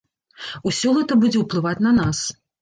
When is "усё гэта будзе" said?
0.71-1.39